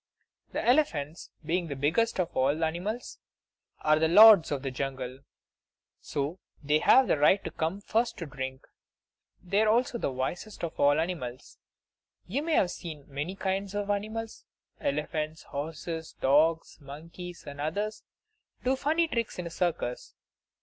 [0.51, 3.19] The elephants, being the biggest of all animals,
[3.81, 5.19] are the lords of the jungle;
[5.99, 8.65] so they have the right to come first to drink.
[9.43, 11.59] They are also the wisest of all animals.
[12.25, 14.43] You have seen many kinds of animals
[14.79, 18.01] elephants, horses, dogs, monkeys, and others
[18.63, 20.15] do funny tricks in a circus.